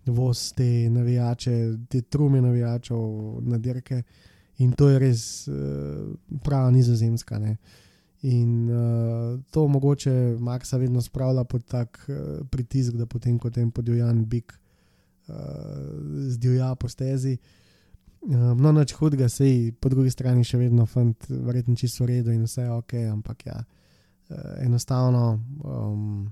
[0.05, 1.55] voz te navijače,
[1.89, 2.99] te trume navijačev
[3.41, 4.03] na dirke
[4.57, 5.55] in to je res uh,
[6.43, 7.39] prava nizozemska.
[7.39, 7.57] Ne.
[8.21, 13.71] In uh, to mogoče Maksa vedno spravlja pod tak uh, pritisk, da potem kot en
[13.71, 14.53] podivjan bik
[15.27, 15.35] uh,
[16.27, 17.37] zdivja po stezi.
[18.25, 22.33] Um, no, nič hudega, sej po drugi strani še vedno fant, verjetno čisto v redu
[22.33, 23.59] in vse ok, ampak ja,
[24.59, 26.31] enostavno um,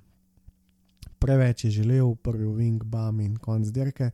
[1.19, 4.11] preveč je želel, prvi wing, bam in konc dirke.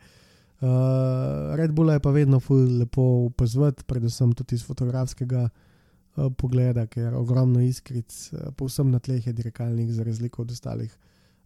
[0.59, 2.41] Uh, Red Bull je pa vedno
[2.79, 9.27] lepo opazovati, predvsem tudi iz fotografskega uh, pogleda, ker ogromno iskric, uh, povsem na tleh
[9.27, 10.97] je dirkalnik, za razliko od ostalih,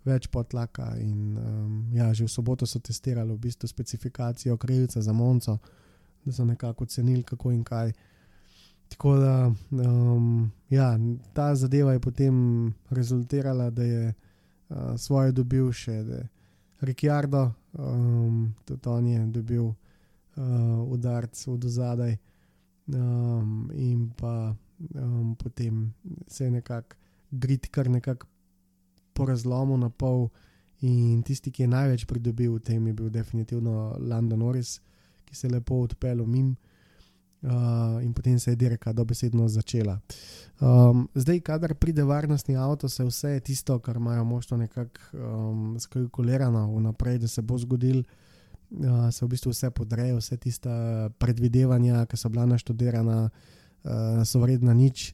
[0.04, 0.96] več potlaka.
[1.00, 5.60] In um, ja, že v soboto so testirali v bistvu specifikacijo krilca za Monco,
[6.26, 7.94] da so nekako ocenili, kako in kaj.
[8.94, 11.00] Tako da um, ja,
[11.34, 12.36] ta zadeva je potem
[12.90, 14.14] rezultirala, da je
[14.70, 15.96] uh, svoje dobil še
[16.82, 19.76] Ricciardo, um, tudi on je dobil uh,
[20.94, 22.18] udarc od zadaj,
[22.94, 24.54] um, in pa
[24.94, 25.94] um, potem
[26.28, 26.96] se je nekako
[27.32, 28.28] grid kar nekako
[29.14, 30.30] po razlomu na pol.
[30.82, 34.82] In tisti, ki je največ pridobil v tem, je bil definitivno London Norris,
[35.26, 36.54] ki se je lepo odpeljal mim.
[37.44, 40.00] Uh, in potem se je dirka dobesedno začela.
[40.62, 46.72] Um, zdaj, kadar pride varnostni avto, se vse tisto, kar imajo možno nekako um, skalkulirano
[46.76, 48.04] vnaprej, da se bo zgodil,
[48.72, 54.40] uh, se v bistvu vse podreje, vse tista predvidevanja, ki so bila naštudirana, uh, so
[54.40, 55.12] vredna nič.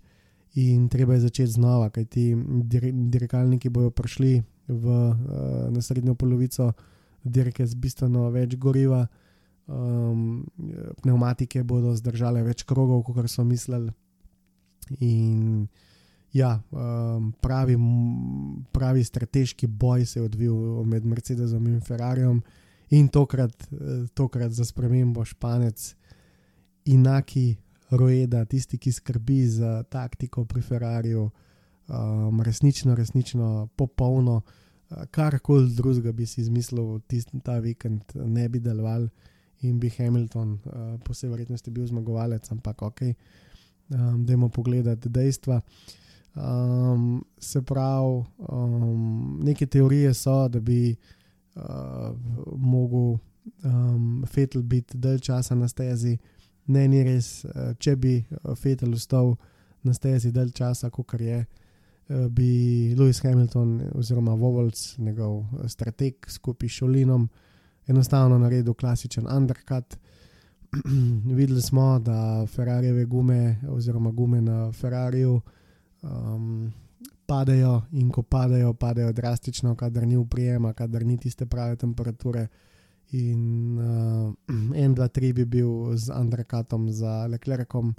[0.54, 2.36] In treba je začeti znova, kajti
[2.70, 5.18] dir dirkalniki bodo prišli v uh,
[5.74, 6.74] naslednjo polovico
[7.24, 9.08] dirke z bistveno več goriva
[9.69, 10.45] um,
[11.01, 13.91] pneumatike bodo zdržale več krogov, kot so mislili.
[15.05, 15.67] In
[16.34, 17.77] ja, um, pravi,
[18.73, 22.41] pravi strateški boj se je odvil med Mercedesom in Ferrariom,
[22.89, 23.67] in tokrat,
[24.17, 25.93] tokrat za spremembo Španec,
[26.89, 27.53] Inaki
[27.91, 31.29] Roeda, tisti, ki skrbi za taktiko pri Ferrariju,
[31.88, 34.41] um, resnično, resnično popolno.
[35.12, 39.05] Karkoli drugega bi si izmislil, tisti, ta vikend ne bi deloval
[39.62, 43.02] in bi Hamilton, uh, po vsej verjetnosti, bil zmagovalec, ampak ok,
[43.89, 45.62] um, dajmo pogledati dejstva.
[46.36, 50.95] Um, se pravi, um, neke teorije so, da bi
[51.56, 52.15] uh,
[52.56, 53.17] mogel
[53.63, 56.17] um, Fetel biti dalj časa na stezi.
[56.67, 58.19] Ne, ni res, uh, če bi
[58.56, 59.36] Fetel ostal
[59.84, 61.45] na stezi dalj časa, kot je,
[62.10, 67.30] uh, bi Lewis Hamilton oziroma Vovolc, njegov strateg skupaj s Šolinom,
[67.89, 69.97] enostavno naredil klasičen undercut.
[71.38, 75.41] Videli smo, da Ferrariove gume, oziroma gume na Ferrariju,
[76.02, 76.71] um,
[77.25, 82.47] padejo in ko padejo, padejo drastično, kadar ni uprijema, kadar ni tiste prave temperature.
[83.12, 84.34] In uh,
[84.84, 87.95] en, dva, tri bi bil z undercutom za Leclercom,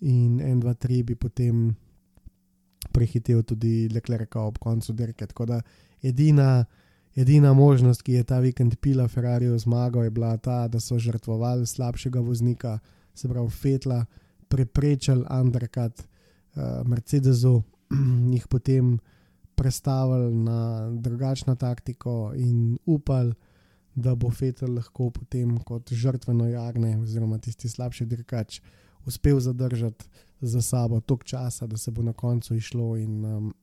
[0.00, 1.74] in en, dva, tri bi potem
[2.92, 5.26] prehitel tudi Leclerca ob koncu dirke.
[5.26, 5.60] Tako da
[6.02, 6.64] edina.
[7.16, 11.66] Edina možnost, ki je ta vikend pila Ferrarijo zmago, je bila ta, da so žrtvovali
[11.66, 12.78] slabšega voznika,
[13.14, 14.04] se pravi Fetla,
[14.48, 17.62] preprečili undercut uh, Mercedesu,
[18.34, 18.98] jih potem
[19.54, 23.34] prestavili na drugačno taktiko in upali,
[23.94, 28.60] da bo Fetel lahko potem kot žrtveno jagne, oziroma tisti slabši dirkač,
[29.06, 30.04] uspel zadržati
[30.40, 33.54] za sabo toliko časa, da se bo na koncu išlo in um,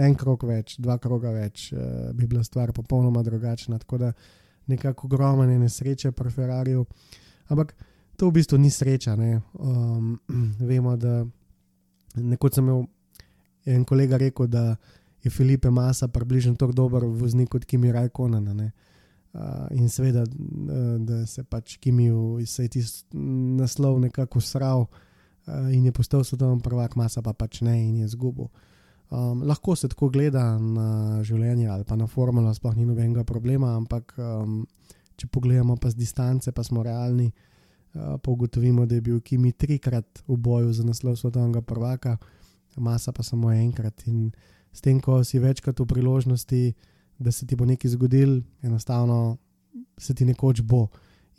[0.00, 3.78] en krok več, dva kroga več, uh, bi bila stvar popolnoma drugačna.
[3.78, 4.12] Tako da
[4.70, 6.84] nekako ogromne nesreče pri Ferrariju.
[7.50, 7.74] Ampak
[8.16, 9.16] to v bistvu ni sreča.
[9.16, 9.40] Ne?
[9.58, 10.18] Um,
[10.70, 11.24] vemo, da
[12.16, 12.86] nekoč sem imel
[13.66, 14.76] en kolega rekel, da
[15.24, 18.48] je Filipe Masa približno tako dober voznik kot Kimi Rajkonen.
[18.50, 23.16] Uh, in seveda, uh, da se pač Kimiju je tisti
[23.60, 28.08] naslov nekako sral uh, in je postal svetovni prvak, Masa pa pač ne in je
[28.08, 28.48] zgubil.
[29.10, 33.72] Um, lahko se tako gleda na življenje ali pa na formulo, sploh ni nobenega problema,
[33.74, 34.60] ampak um,
[35.18, 39.50] če pogledamo pa z distance, pa smo realni, uh, pa ugotovimo, da je bil Kimi
[39.50, 42.14] trikrat v boju za naslov svetovnega prvaka,
[42.78, 44.06] masa pa samo enkrat.
[44.06, 44.30] In
[44.70, 46.62] s tem, ko si večkrat v priložnosti,
[47.18, 49.38] da se ti bo nekaj zgodil, enostavno
[49.98, 50.86] se ti nekoč bo.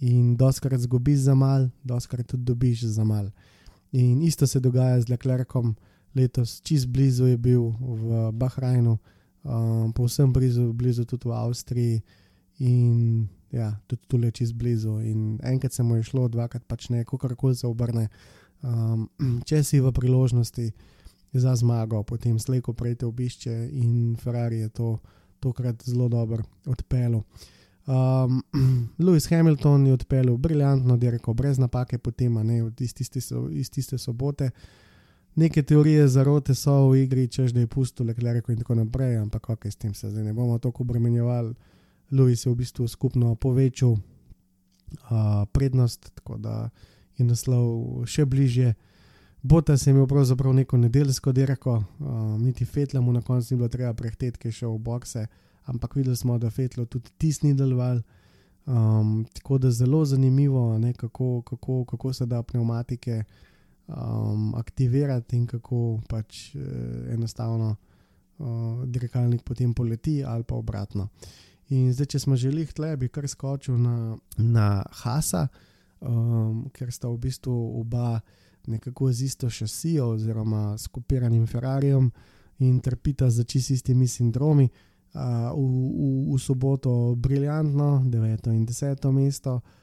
[0.04, 3.32] In doskrat zgubiš za mal, doskrat tudi dobiš za mal.
[3.96, 5.72] In isto se dogaja z Leclercom
[6.16, 8.98] letos, čist blizu je bil v Bahrajnu,
[9.44, 12.02] um, povsem blizu, blizu tudi v Avstriji
[12.60, 15.00] in ja, tudi tu le čist blizu.
[15.02, 18.10] In enkrat se mu je šlo, dvakrat pač ne, kako koli se obrne.
[18.64, 19.10] Um,
[19.48, 20.72] če si v priložnosti
[21.34, 25.00] za zmago, potem slejko prejte obišče in Ferrari je to
[25.40, 27.24] tokrat zelo dobro odpeljal.
[27.88, 28.44] Um,
[29.04, 33.20] Lewis Hamilton je odpeljal briljantno, dirko, brez napake, potem ne, iz tiste,
[33.52, 34.52] iz tiste sobote.
[35.36, 39.50] Neke teorije zarote so v igri, češ da je pusto Leclerc in tako naprej, ampak
[39.50, 41.54] ok, s tem se zdaj ne bomo tako obremenjevali.
[42.12, 44.00] Lewis je v bistvu skupno povečal uh,
[45.52, 46.70] prednost, tako da
[47.18, 48.74] je naslov še bližje.
[49.42, 53.70] Bota se je imel pravzaprav neko nedeljsko dirko, uh, niti Fetlemu na koncu ni bilo
[53.70, 55.28] treba prehteti, ki je šel v bokse,
[55.64, 58.02] ampak videli smo, da Fetlo tudi tisni deloval.
[58.66, 63.24] Um, tako da zelo zanimivo, ne, kako, kako, kako se da pneumatike
[63.96, 67.76] um, aktivirati in kako pač eh, enostavno
[68.38, 71.10] uh, dirkalnik potem poleti ali pa obratno.
[71.70, 75.48] In zdaj, če smo želeli tle, bi kar skočil na, na Hasa,
[76.02, 78.20] um, ker sta v bistvu oba
[78.68, 82.12] nekako z isto šasijo oziroma skupiranim Ferrarijem
[82.60, 84.70] in trpita za čist istimi sindromi.
[85.12, 89.81] Uh, v, v, v soboto briljantno, 9 in 10 mesto, uh,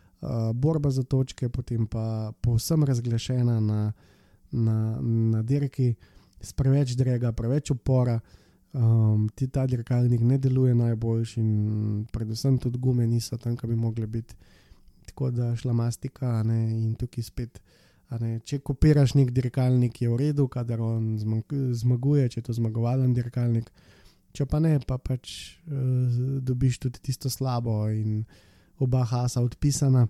[0.55, 3.93] borba za točke, potem pa povsem razglašena na,
[4.51, 5.95] na, na dirki,
[6.41, 8.21] s preveč drega, preveč upora.
[8.73, 13.77] Um, ti ta dirkalnik ne deluje najboljši, in predvsem tudi gume niso tam, ki bi
[13.77, 14.35] mogli biti.
[15.09, 17.63] Tako da šlamastika ne, in tukaj spet.
[18.21, 21.17] Ne, če kopiraš nek dirkalnik, je v redu, kadar on
[21.73, 23.71] zmaguje, če je to zmagovalen dirkalnik.
[24.37, 25.33] Če pa ne, pa pač
[25.67, 28.23] uh, dobiš tudi tisto slabo in
[28.79, 30.07] oba hasa odpisana.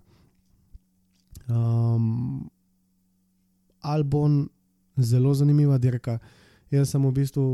[1.49, 2.51] Um,
[3.81, 4.49] Albon,
[4.99, 6.19] zelo zanimiva dirka.
[6.71, 7.45] Jaz sem v bistvu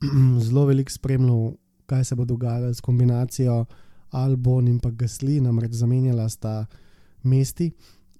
[0.46, 1.52] zelo veliko spremljal,
[1.86, 3.64] kaj se bo dogajalo s kombinacijo
[4.12, 6.66] Albon in pa Gasli, namreč zamenjala sta
[7.22, 7.72] mesti.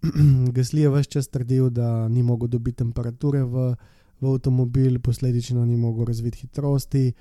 [0.57, 3.75] Gasli je vse čas trdil, da ni mogel dobiti temperature v,
[4.21, 7.13] v avtomobil, posledično ni mogel razviti hitrosti.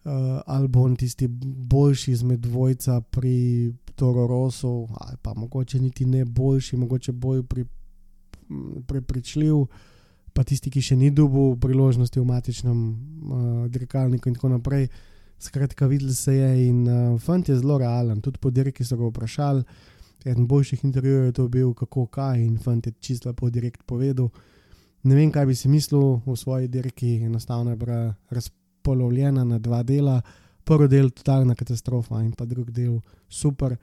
[0.00, 6.76] Uh, Albon, tisti boljši izmed dvojca pri Toro Rosu, ali pa mogoče niti ne boljši,
[6.80, 7.64] mogoče bolj pri,
[8.86, 9.66] prepričljiv,
[10.32, 14.88] pa tisti, ki še ni dobil priložnosti v matičnem uh, dirkalniku in tako naprej.
[15.40, 19.10] Skratka, videl se je in uh, fant je zelo realen, tudi po dirki so ga
[19.10, 19.64] vprašali.
[20.24, 24.28] Eden boljših intervjujev je to bil, kako kaj, in fant je čisto po direkt povedal.
[25.04, 29.82] Ne vem, kaj bi si mislil v svoji dirki, enostavno je bila razpolovljena na dva
[29.82, 30.20] dela
[30.64, 33.78] prvi del totalna katastrofa in pa drugi del super.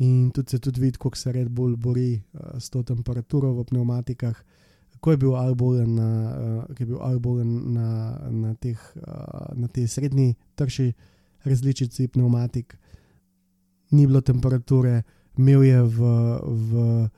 [0.00, 3.64] In tudi se tudi vidi, kako se Red Bull bori uh, s to temperaturo v
[3.64, 4.36] pneumatikah.
[5.00, 10.34] Ko je bil Albolen na, uh, bil Albolen na, na, teh, uh, na tej srednji
[10.54, 10.92] trši
[11.44, 12.78] različici pneumatik,
[13.90, 15.02] ni bilo temperature,
[15.36, 15.98] imel je v,
[16.44, 17.08] v uh,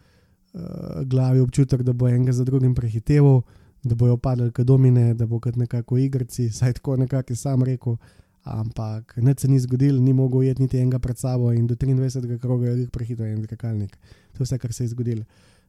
[1.07, 3.43] glavi občutek, da bo enega za drugim prehiteval,
[3.83, 7.63] da bojo padali kot domine, da bo kot nekako igrci, saj tako nekako je sam
[7.63, 7.97] rekel
[8.43, 12.39] ampak ne se ni zgodil, ni mogel ujeti niti enega pred sabo in do 23.
[12.39, 13.97] kroga je jih prehitel en dirkalnik.
[14.33, 15.25] To je vse, kar se je zgodilo.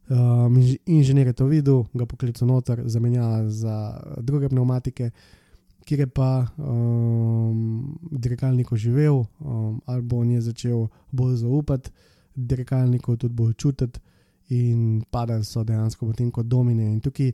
[0.09, 5.11] Um, inženir je to videl, ga poklical noter, zamenjal za druge pneumatike,
[5.85, 11.91] kjer je pa um, dirkalnik oživel, um, ali bo on je začel bolj zaupati
[12.35, 13.99] dirkalniku, tudi bolj čutiti
[14.49, 16.89] in padali so dejansko potem kot domine.
[16.91, 17.31] In tukaj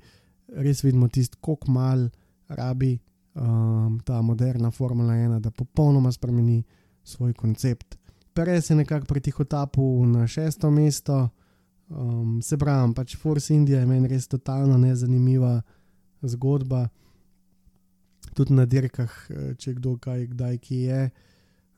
[0.61, 2.09] res vidimo tisto, koliko mal
[2.47, 2.99] rabi
[3.39, 6.63] um, ta moderna Formula 1, da popolnoma spremeni
[7.03, 7.97] svoj koncept.
[8.33, 11.29] Perez je nekako pretihotapil na šesto mesto,
[11.89, 15.55] Um, se pravi, pač Force India je meni res totalno nezanimiva
[16.21, 16.83] zgodba.
[18.37, 20.99] Tudi na dirkah, eh, če kdo kaj, kdaj ki je,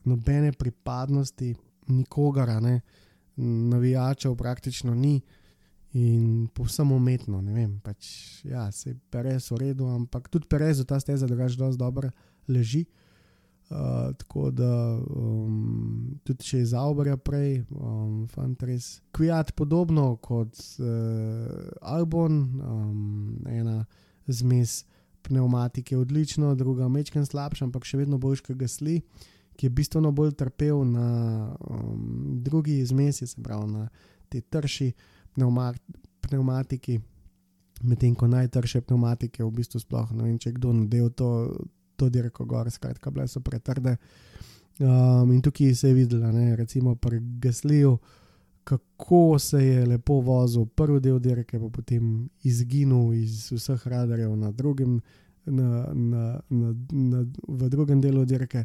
[0.04, 1.54] nobene pripadnosti,
[1.88, 2.82] nikogar, ne,
[3.72, 5.22] navijačev praktično ni
[5.92, 7.42] in povsem umetno.
[7.44, 8.08] Ne vem, pač,
[8.44, 12.10] ja, se Perez v redu, ampak tudi Perezu ta steza drugače dosti dobro
[12.48, 12.86] leži.
[13.72, 18.98] Uh, tako da um, tudi če iz Auberja prej, um, fant res.
[19.16, 23.78] Kviat podobno kot uh, Albon, um, ena
[24.28, 24.82] zmes
[25.24, 28.98] pneumatike odlično, druga mečken slabša, ampak še vedno boljš, kot gasli,
[29.56, 31.08] ki je bistveno bolj trpel na
[31.64, 33.88] um, drugi zmesi, se pravi na
[34.28, 34.90] te trši
[35.34, 35.72] pneuma
[36.22, 37.00] pneumatiki,
[37.82, 41.28] medtem ko najtrše pneumatike v bistvu sploh ne vem, če kdo nadel to,
[41.96, 43.96] to dirko gor, skratka, bile so pretrde.
[44.80, 47.98] Um, in tukaj se je videla, ne, recimo pri Gasliju,
[48.64, 54.52] kako se je lepo vozil prvi del dirke, pa potem izginil iz vseh radarjev na
[54.52, 55.00] drugem,
[55.44, 58.64] na, na, na, na, v drugem delu dirke,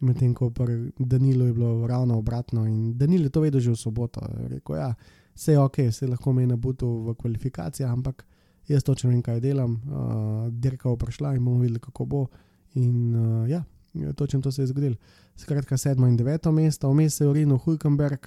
[0.00, 2.66] medtem ko pri Danilu je bilo ravno obratno.
[2.66, 4.20] In Danil je to vedel že v soboto.
[4.48, 4.94] Rekel je, ja,
[5.36, 8.24] vse je ok, se lahko me nabutu v kvalifikacijah, ampak
[8.68, 9.76] jaz točno vem, kaj delam.
[9.84, 12.26] Uh, dirka bo prišla in bomo videli, kako bo.
[12.74, 13.62] In uh, ja,
[14.16, 14.96] točno to se je zgodilo.
[15.36, 18.26] Skratka, sedmo in deveto mesto, vmes je urinil Hulkenberg,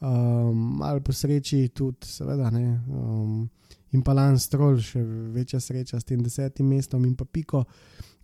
[0.00, 2.80] um, malo po sreči tudi, seveda, ne.
[2.88, 3.48] Um,
[3.92, 5.02] in pa Lan Stroll, še
[5.34, 7.64] večja sreča s tem desetim mestom in pa piko.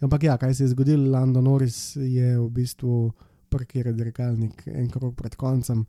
[0.00, 3.10] Ampak ja, kaj se je zgodilo, Lando Norris je v bistvu
[3.50, 5.84] parkiral dirkalnik en krok pred koncem,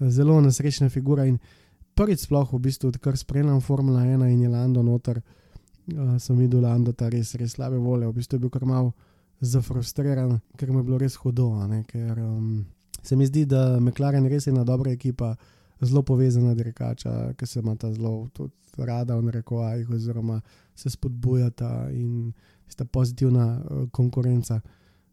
[0.00, 1.38] zelo nesrečna figura in
[2.00, 6.64] prvič sploh v bistvu, odkar spremljam Formula 1 in je Lando noter, uh, sem videl
[6.64, 8.88] Lando ta res, res slabe volje, v bistvu je bil kar mal
[9.44, 12.64] zafrustriran, ker mu je bilo res hudo, ne, ker um,
[13.04, 15.34] se mi zdi, da McLaren res je ena dobra ekipa,
[15.84, 18.30] zelo povezana dirkača, ki se ima ta zelo
[18.80, 20.40] rada v narekovajih, oziroma
[20.72, 22.32] se spodbujata in
[22.68, 24.62] sta pozitivna uh, konkurenca.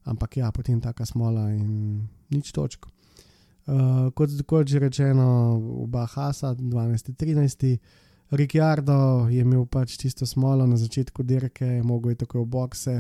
[0.07, 2.87] Ampak ja, potem taka smola in nič točk.
[3.67, 7.77] Uh, kot, kot že rečeno, oba Hasa, 12-13,
[8.31, 12.95] Ricciardo je imel pač tisto smolo na začetku dirke, mogel je tako v bokse,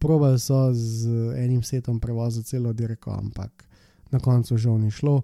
[0.00, 3.64] probali so z enim setom prevoziti celo dirko, ampak
[4.12, 5.22] na koncu žal ni šlo.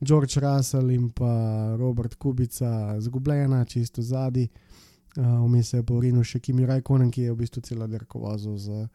[0.00, 4.48] George Russell in pa Robert Kubica, zgubljena, čisto zadnji,
[5.16, 8.86] vmes uh, je porinil še Kimi Rajkonen, ki je v bistvu celo dirko vozil z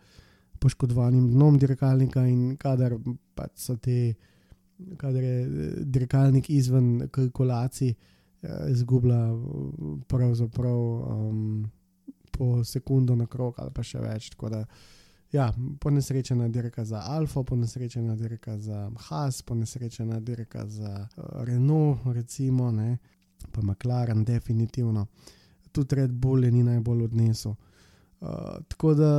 [0.59, 2.95] poškodovanim dnom dirkalnika in kadar
[3.35, 4.15] pač so te,
[4.97, 5.45] kadar je
[5.85, 7.93] dirkalnik izven kalkulacij,
[8.69, 9.29] izgublja
[10.07, 11.71] pravzaprav um,
[12.31, 14.29] po sekundo na krok ali pa še več.
[14.35, 14.61] Tako da,
[15.31, 15.49] ja,
[15.81, 22.97] ponesrečena dirka za Alfa, ponesrečena dirka za Haas, ponesrečena dirka za uh, Renault, recimo, ne,
[23.51, 25.07] pa McLaren, definitivno.
[25.71, 27.55] Tudi Red Bull je ni najbolj odnesel.
[28.21, 28.29] Uh,
[28.67, 29.11] tako da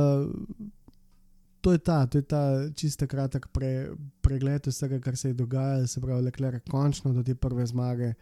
[1.61, 3.89] to je ta, to je ta čisto kratek pre,
[4.21, 8.13] pregled vsega, kar se je dogajalo, se pravi, le končno do te prve zmage.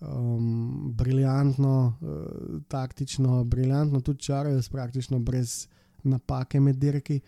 [0.00, 5.66] Um, briljantno, uh, taktično, briljantno, tudi čarajo, praktično brez
[6.02, 7.20] napake med dirki,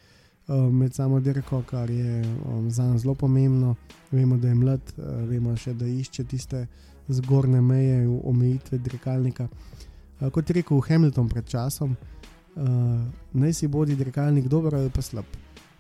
[0.49, 3.75] um, med samo dirko, kar je um, za nas zelo pomembno.
[4.11, 6.67] Vemo, da je mlad, uh, vemo še, da išče tiste
[7.09, 9.49] zgornje meje, omejitve dirkalnika.
[10.21, 12.20] Uh, kot je rekel Hamilton pred časom, uh,
[13.33, 15.25] naj si bodi dirkalnik dober ali pa slab.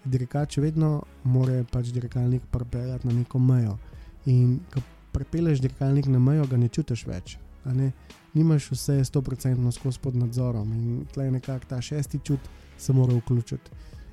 [0.04, 3.78] Dirkač vedno mora pač dirkalnik pripeljati na neko mejo.
[4.26, 4.80] In ko
[5.12, 7.36] prepeleš dirkalnik na mejo, ga ne čutiš več.
[7.64, 7.92] Ne?
[8.34, 12.40] Nimaš vse 100% skozi pod nadzorom in tleh nekako ta šesti čut
[12.78, 13.70] se mora vključiti.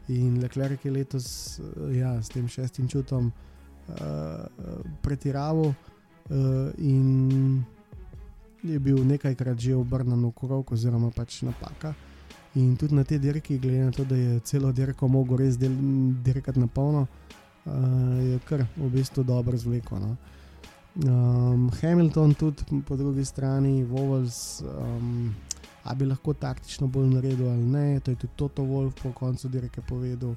[0.08, 1.60] In Leclerc je letos
[1.92, 3.96] ja, s tem šestim čutom uh,
[5.02, 5.76] pretiraval uh,
[6.78, 7.64] in
[8.64, 11.94] je bil nekajkrat že obrnjen v krog, oziroma pač napaka.
[12.58, 15.74] In tudi na te dirki, glede na to, da je celo dirko mogel res del,
[16.26, 17.04] dirkati na polno,
[17.66, 17.74] uh,
[18.24, 20.00] je kar v bistvu dobro zvleko.
[20.00, 20.16] No.
[21.06, 25.36] Um, Hamilton tudi po drugi strani, Vovels, um,
[25.84, 29.50] a bi lahko taktično bolj naredil ali ne, to je tudi Toto Wolf po koncu
[29.50, 30.34] dirke povedal.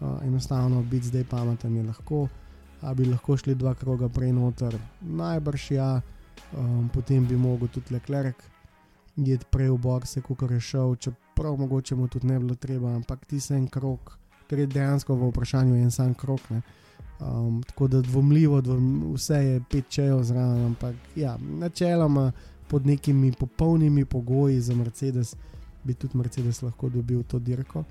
[0.00, 2.26] Uh, enostavno biti zdaj pameten je lahko,
[2.80, 6.02] a bi lahko šli dva kroga prej noter, najbrž ja,
[6.52, 8.50] um, potem bi mogel tudi Leclerc
[9.16, 10.96] jeti prej v boxe, kot je šel,
[11.34, 14.18] čeprav mogoče mu tudi ne bilo treba, ampak ti se en krok,
[14.48, 16.40] ker je dejansko v vprašanju en sam krok.
[17.20, 22.32] Um, tako da dvomljivo, dvom, vse je pet čejo zraven, ampak ja, načeloma
[22.68, 25.36] pod nekimi popolnimi pogoji za Mercedes
[25.84, 27.84] bi tudi Mercedes lahko dobil to dirko.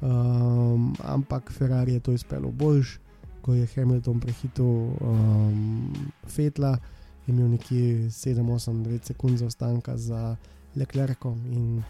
[0.00, 2.98] Um, ampak Ferrari je to izpeljal boljš,
[3.42, 5.94] ko je Hamilton prehitil um,
[6.26, 6.78] Fetla
[7.26, 10.36] imel nekje 7, 8, 9 sekund zaostanka za
[10.76, 11.82] Leclercom in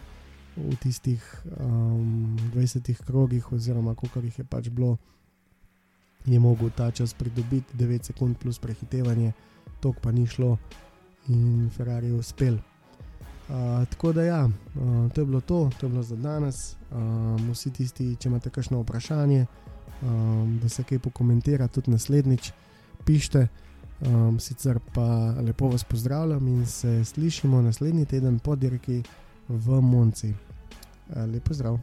[0.58, 1.22] v tistih
[1.60, 4.96] um, 20 krogih, oziroma koliko jih je pač bilo,
[6.26, 9.32] je mogel ta čas pridobiti 9 sekund plus prehitevanje,
[9.80, 10.58] tok pa ni šlo
[11.28, 12.54] in Ferrari je uspel.
[13.48, 16.76] Uh, tako da, ja, uh, to je bilo to, to je bilo za danes.
[16.90, 19.46] Um, vsi tisti, če imate kakšno vprašanje,
[20.02, 22.52] um, da se kaj pokomentira, tudi naslednjič
[23.04, 23.48] pišite.
[23.98, 29.02] Um, sicer pa lepo vas pozdravljam in se slišimo naslednji teden po dirki
[29.48, 30.34] v Monci.
[31.08, 31.80] Uh, lep pozdrav!